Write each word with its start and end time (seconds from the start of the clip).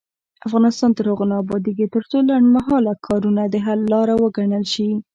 افغانستان 0.47 0.89
تر 0.97 1.05
هغو 1.11 1.25
نه 1.31 1.35
ابادیږي، 1.43 1.85
ترڅو 1.95 2.17
لنډمهاله 2.29 2.93
کارونه 3.07 3.41
د 3.47 3.55
حل 3.65 3.79
لاره 3.93 4.13
وګڼل 4.21 4.63
شي. 4.73 4.89